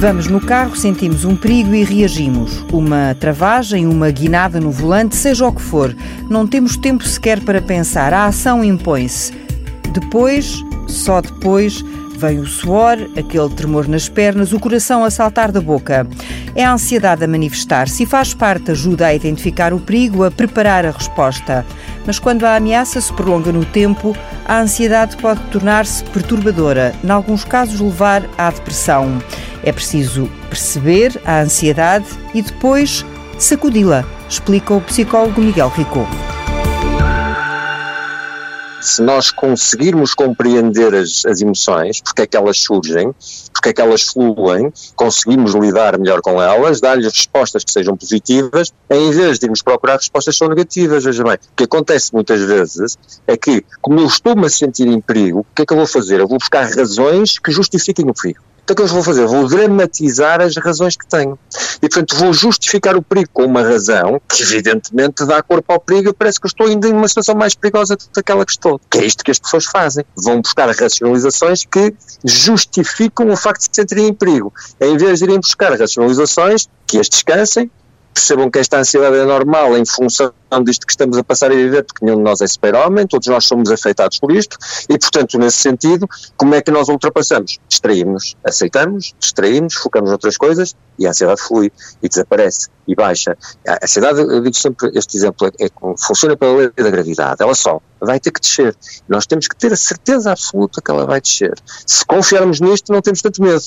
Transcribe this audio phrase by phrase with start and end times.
[0.00, 2.64] Vamos no carro, sentimos um perigo e reagimos.
[2.72, 5.94] Uma travagem, uma guinada no volante, seja o que for.
[6.26, 8.14] Não temos tempo sequer para pensar.
[8.14, 9.30] A ação impõe-se.
[9.92, 11.84] Depois, só depois,
[12.16, 16.08] vem o suor, aquele tremor nas pernas, o coração a saltar da boca.
[16.54, 20.86] É a ansiedade a manifestar-se e faz parte, ajuda a identificar o perigo, a preparar
[20.86, 21.62] a resposta.
[22.06, 27.44] Mas quando a ameaça se prolonga no tempo, a ansiedade pode tornar-se perturbadora, em alguns
[27.44, 29.20] casos levar à depressão.
[29.62, 33.04] É preciso perceber a ansiedade e depois
[33.38, 36.06] sacudi-la, explica o psicólogo Miguel Ricou.
[38.80, 43.14] Se nós conseguirmos compreender as, as emoções, porque é que elas surgem,
[43.52, 48.72] porque é que elas fluem, conseguimos lidar melhor com elas, dar-lhes respostas que sejam positivas,
[48.88, 51.34] em vez de irmos procurar respostas que são negativas, veja bem.
[51.34, 55.54] O que acontece muitas vezes é que, como eu estou-me a sentir em perigo, o
[55.54, 56.18] que é que eu vou fazer?
[56.18, 58.40] Eu vou buscar razões que justifiquem o perigo.
[58.62, 59.26] Então o que é eu vou fazer?
[59.26, 61.38] Vou dramatizar as razões que tenho.
[61.82, 66.10] E, portanto, vou justificar o perigo com uma razão que, evidentemente, dá corpo ao perigo
[66.10, 68.52] e parece que eu estou ainda em uma situação mais perigosa do que aquela que
[68.52, 68.80] estou.
[68.90, 70.04] Que é isto que as pessoas fazem.
[70.16, 71.94] Vão buscar racionalizações que
[72.24, 74.52] justificam o facto de se sentirem em perigo.
[74.80, 77.70] Em vez de irem buscar racionalizações que as descansem,
[78.12, 80.32] percebam que esta ansiedade é normal em função
[80.64, 83.44] disto que estamos a passar a viver, porque nenhum de nós é super-homem, todos nós
[83.44, 84.58] somos afetados por isto,
[84.88, 87.58] e portanto, nesse sentido, como é que nós ultrapassamos?
[87.68, 91.70] Distraímos, aceitamos, distraímos, focamos noutras coisas e a ansiedade flui
[92.02, 93.36] e desaparece e baixa.
[93.66, 97.54] A ansiedade, eu digo sempre, este exemplo é, é funciona pela lei da gravidade, ela
[97.54, 98.76] só vai ter que descer.
[99.08, 101.54] Nós temos que ter a certeza absoluta que ela vai descer.
[101.86, 103.62] Se confiarmos nisto, não temos tanto medo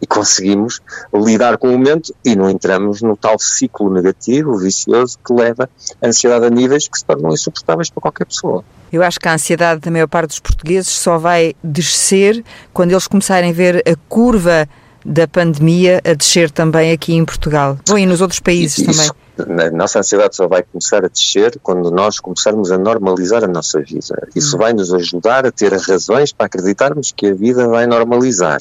[0.00, 0.80] e conseguimos
[1.14, 5.68] lidar com o momento e não entramos no tal ciclo negativo, vicioso, que leva
[6.02, 8.64] a ansiedade a níveis que se tornam insuportáveis para qualquer pessoa.
[8.92, 13.06] Eu acho que a ansiedade da maior parte dos portugueses só vai descer quando eles
[13.06, 14.68] começarem a ver a curva
[15.06, 17.78] da pandemia a descer também aqui em Portugal.
[17.88, 18.86] Bom, e nos outros países Isso.
[18.86, 23.46] também a nossa ansiedade só vai começar a descer quando nós começarmos a normalizar a
[23.46, 24.28] nossa vida.
[24.34, 24.58] Isso hum.
[24.58, 28.60] vai nos ajudar a ter razões para acreditarmos que a vida vai normalizar.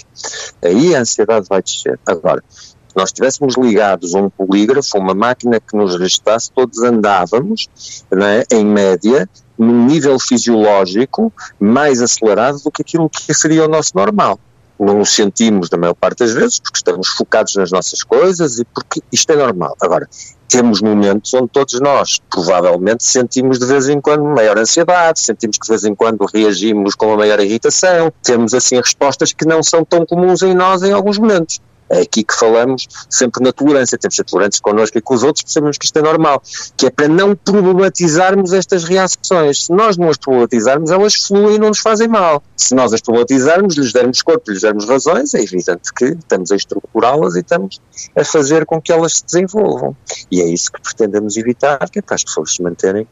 [0.61, 1.97] Aí a ansiedade vai descer.
[2.05, 7.69] Agora, se nós estivéssemos ligados a um polígrafo, uma máquina que nos registasse, todos andávamos,
[8.11, 13.91] é, em média, num nível fisiológico mais acelerado do que aquilo que seria o nosso
[13.95, 14.39] normal
[14.79, 18.65] não o sentimos da maior parte das vezes, porque estamos focados nas nossas coisas e
[18.65, 19.75] porque isto é normal.
[19.81, 20.07] Agora,
[20.47, 25.65] temos momentos onde todos nós, provavelmente, sentimos de vez em quando maior ansiedade, sentimos que
[25.65, 29.83] de vez em quando reagimos com uma maior irritação, temos assim respostas que não são
[29.83, 31.59] tão comuns em nós em alguns momentos.
[31.89, 35.23] É aqui que falamos sempre na tolerância, temos de ser tolerantes connosco e com os
[35.23, 36.41] outros, percebemos que isto é normal,
[36.75, 39.65] que é para não problematizarmos estas reações.
[39.65, 42.41] Se nós não as problematizarmos, elas fluem e não nos fazem mal.
[42.57, 46.55] Se nós as problematizarmos, lhes dermos corpo, lhes dermos razões, é evidente que estamos a
[46.55, 47.79] estruturá-las e estamos
[48.15, 49.95] a fazer com que elas se desenvolvam.
[50.31, 53.07] E é isso que pretendemos evitar, que é para as pessoas se manterem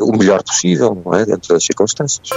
[0.00, 1.24] o melhor possível, não é?
[1.24, 2.30] dentro das circunstâncias.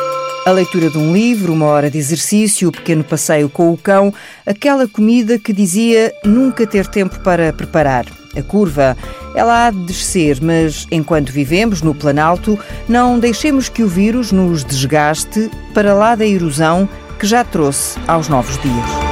[0.45, 4.13] A leitura de um livro, uma hora de exercício, o pequeno passeio com o cão,
[4.45, 8.05] aquela comida que dizia nunca ter tempo para preparar.
[8.35, 8.95] A curva,
[9.35, 12.57] ela há de descer, mas enquanto vivemos no Planalto,
[12.87, 16.87] não deixemos que o vírus nos desgaste para lá da erosão
[17.19, 19.08] que já trouxe aos novos dias.